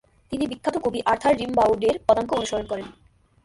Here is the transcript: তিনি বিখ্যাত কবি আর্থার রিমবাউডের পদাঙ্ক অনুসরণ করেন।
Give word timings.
তিনি 0.31 0.43
বিখ্যাত 0.47 0.75
কবি 0.85 0.99
আর্থার 1.05 1.33
রিমবাউডের 1.37 1.95
পদাঙ্ক 2.07 2.29
অনুসরণ 2.33 2.65
করেন। 2.67 2.87